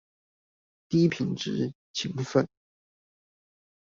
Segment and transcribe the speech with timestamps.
[0.89, 2.47] 低品質勤奮